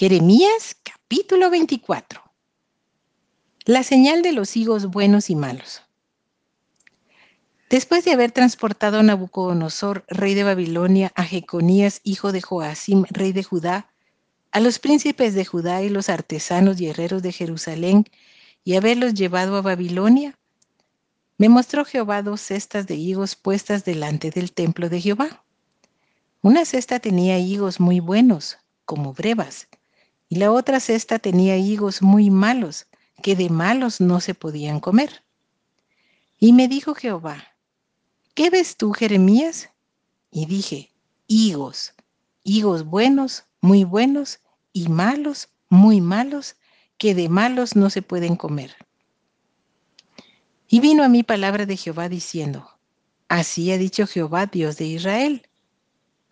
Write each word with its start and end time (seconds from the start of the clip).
Jeremías 0.00 0.78
capítulo 0.82 1.50
24. 1.50 2.22
La 3.66 3.82
señal 3.82 4.22
de 4.22 4.32
los 4.32 4.56
higos 4.56 4.86
buenos 4.86 5.28
y 5.28 5.36
malos. 5.36 5.82
Después 7.68 8.06
de 8.06 8.12
haber 8.12 8.32
transportado 8.32 9.00
a 9.00 9.02
Nabucodonosor, 9.02 10.06
rey 10.08 10.32
de 10.32 10.42
Babilonia, 10.42 11.12
a 11.16 11.24
Jeconías, 11.24 12.00
hijo 12.02 12.32
de 12.32 12.40
Joacim, 12.40 13.04
rey 13.10 13.34
de 13.34 13.44
Judá, 13.44 13.92
a 14.52 14.60
los 14.60 14.78
príncipes 14.78 15.34
de 15.34 15.44
Judá 15.44 15.82
y 15.82 15.90
los 15.90 16.08
artesanos 16.08 16.80
y 16.80 16.86
herreros 16.88 17.20
de 17.20 17.32
Jerusalén, 17.32 18.06
y 18.64 18.76
haberlos 18.76 19.12
llevado 19.12 19.54
a 19.58 19.60
Babilonia, 19.60 20.38
me 21.36 21.50
mostró 21.50 21.84
Jehová 21.84 22.22
dos 22.22 22.40
cestas 22.40 22.86
de 22.86 22.94
higos 22.94 23.36
puestas 23.36 23.84
delante 23.84 24.30
del 24.30 24.52
templo 24.52 24.88
de 24.88 25.02
Jehová. 25.02 25.44
Una 26.40 26.64
cesta 26.64 27.00
tenía 27.00 27.38
higos 27.38 27.80
muy 27.80 28.00
buenos, 28.00 28.56
como 28.86 29.12
brevas, 29.12 29.68
y 30.30 30.36
la 30.36 30.52
otra 30.52 30.78
cesta 30.78 31.18
tenía 31.18 31.56
higos 31.56 32.02
muy 32.02 32.30
malos, 32.30 32.86
que 33.20 33.34
de 33.34 33.50
malos 33.50 34.00
no 34.00 34.20
se 34.20 34.32
podían 34.32 34.78
comer. 34.78 35.24
Y 36.38 36.52
me 36.52 36.68
dijo 36.68 36.94
Jehová, 36.94 37.56
¿qué 38.34 38.48
ves 38.48 38.76
tú, 38.76 38.92
Jeremías? 38.92 39.70
Y 40.30 40.46
dije, 40.46 40.92
higos, 41.26 41.94
higos 42.44 42.84
buenos, 42.84 43.44
muy 43.60 43.82
buenos, 43.82 44.38
y 44.72 44.88
malos, 44.88 45.48
muy 45.68 46.00
malos, 46.00 46.54
que 46.96 47.16
de 47.16 47.28
malos 47.28 47.74
no 47.74 47.90
se 47.90 48.00
pueden 48.00 48.36
comer. 48.36 48.76
Y 50.68 50.78
vino 50.78 51.02
a 51.02 51.08
mí 51.08 51.24
palabra 51.24 51.66
de 51.66 51.76
Jehová 51.76 52.08
diciendo, 52.08 52.70
así 53.28 53.72
ha 53.72 53.78
dicho 53.78 54.06
Jehová, 54.06 54.46
Dios 54.46 54.76
de 54.76 54.86
Israel, 54.86 55.48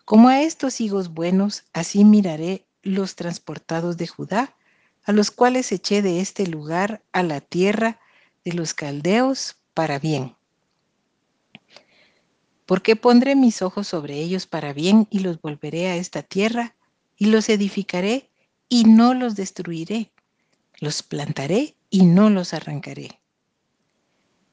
como 0.05 0.29
a 0.29 0.41
estos 0.41 0.79
higos 0.79 1.13
buenos, 1.13 1.65
así 1.73 2.05
miraré 2.05 2.68
los 2.81 3.15
transportados 3.15 3.97
de 3.97 4.07
Judá, 4.07 4.55
a 5.03 5.11
los 5.11 5.31
cuales 5.31 5.71
eché 5.71 6.01
de 6.01 6.21
este 6.21 6.47
lugar 6.47 7.03
a 7.11 7.23
la 7.23 7.41
tierra 7.41 7.99
de 8.43 8.53
los 8.53 8.73
caldeos 8.73 9.55
para 9.73 9.99
bien. 9.99 10.35
Porque 12.65 12.95
pondré 12.95 13.35
mis 13.35 13.61
ojos 13.61 13.87
sobre 13.87 14.19
ellos 14.19 14.45
para 14.45 14.73
bien 14.73 15.07
y 15.09 15.19
los 15.19 15.41
volveré 15.41 15.87
a 15.87 15.95
esta 15.95 16.21
tierra 16.21 16.75
y 17.17 17.25
los 17.25 17.49
edificaré 17.49 18.29
y 18.69 18.83
no 18.83 19.13
los 19.13 19.35
destruiré. 19.35 20.11
Los 20.79 21.01
plantaré 21.03 21.75
y 21.89 22.05
no 22.05 22.29
los 22.29 22.53
arrancaré. 22.53 23.19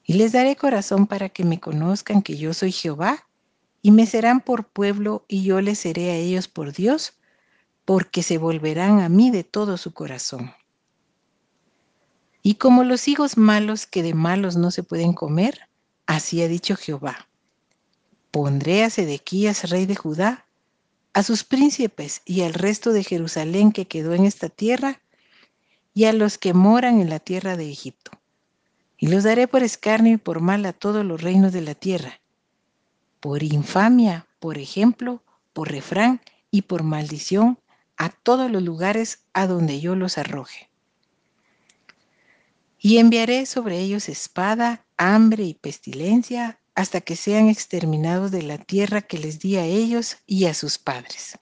Y 0.05 0.15
les 0.15 0.33
daré 0.33 0.57
corazón 0.57 1.07
para 1.07 1.29
que 1.29 1.45
me 1.45 1.61
conozcan 1.61 2.23
que 2.23 2.37
yo 2.37 2.55
soy 2.55 2.73
Jehová, 2.73 3.27
y 3.83 3.91
me 3.93 4.07
serán 4.07 4.41
por 4.41 4.67
pueblo 4.67 5.25
y 5.29 5.45
yo 5.45 5.61
les 5.61 5.79
seré 5.81 6.11
a 6.11 6.17
ellos 6.17 6.49
por 6.49 6.73
Dios, 6.73 7.13
porque 7.87 8.25
se 8.25 8.37
volverán 8.37 9.01
a 9.01 9.09
mí 9.09 9.31
de 9.31 9.45
todo 9.45 9.79
su 9.79 9.95
corazón. 9.95 10.53
Y 12.43 12.57
como 12.57 12.85
los 12.85 13.09
higos 13.09 13.39
malos 13.39 13.87
que 13.87 14.03
de 14.03 14.13
malos 14.13 14.57
no 14.57 14.71
se 14.71 14.83
pueden 14.83 15.15
comer, 15.15 15.69
así 16.05 16.43
ha 16.43 16.49
dicho 16.49 16.77
Jehová. 16.77 17.29
Pondré 18.33 18.85
a 18.85 18.91
Sedequías, 18.91 19.71
rey 19.71 19.87
de 19.87 19.95
Judá, 19.95 20.47
a 21.15 21.23
sus 21.23 21.45
príncipes 21.45 22.23
y 22.25 22.43
al 22.43 22.55
resto 22.55 22.93
de 22.93 23.05
Jerusalén 23.05 23.73
que 23.73 23.87
quedó 23.87 24.15
en 24.15 24.27
esta 24.27 24.49
tierra, 24.49 25.01
y 25.95 26.05
a 26.05 26.13
los 26.13 26.37
que 26.37 26.53
moran 26.53 27.01
en 27.01 27.09
la 27.09 27.21
tierra 27.21 27.57
de 27.57 27.71
Egipto. 27.71 28.11
Y 28.99 29.07
los 29.07 29.25
daré 29.25 29.49
por 29.49 29.63
escarnio 29.63 30.15
y 30.15 30.19
por 30.19 30.41
mal 30.41 30.67
a 30.67 30.73
todos 30.73 31.05
los 31.07 31.23
reinos 31.23 31.53
de 31.53 31.63
la 31.63 31.75
tierra, 31.75 32.21
por 33.21 33.43
infamia, 33.43 34.27
por 34.41 34.59
ejemplo, 34.59 35.23
por 35.53 35.71
refrán 35.71 36.21
y 36.51 36.63
por 36.63 36.83
maldición 36.83 37.59
a 37.97 38.11
todos 38.11 38.51
los 38.51 38.63
lugares 38.63 39.25
a 39.33 39.47
donde 39.47 39.81
yo 39.81 39.95
los 39.95 40.19
arroje. 40.19 40.69
Y 42.79 42.99
enviaré 42.99 43.47
sobre 43.47 43.81
ellos 43.81 44.09
espada, 44.09 44.85
hambre 44.97 45.45
y 45.45 45.55
pestilencia 45.55 46.61
hasta 46.75 47.01
que 47.01 47.17
sean 47.17 47.49
exterminados 47.49 48.31
de 48.31 48.43
la 48.43 48.59
tierra 48.59 49.01
que 49.01 49.19
les 49.19 49.39
di 49.41 49.57
a 49.57 49.65
ellos 49.65 50.19
y 50.27 50.45
a 50.45 50.55
sus 50.55 50.79
padres. 50.79 51.39